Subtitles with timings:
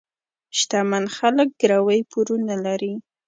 [0.57, 2.93] شتمن خلک ګروۍ پورونه لري.